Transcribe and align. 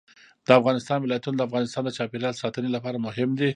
د 0.47 0.49
افغانستان 0.59 0.97
ولايتونه 1.01 1.35
د 1.37 1.41
افغانستان 1.49 1.83
د 1.85 1.89
چاپیریال 1.97 2.35
ساتنې 2.41 2.69
لپاره 2.75 3.03
مهم 3.05 3.29
دي. 3.39 3.49